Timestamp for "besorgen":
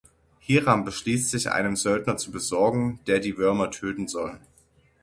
2.31-2.99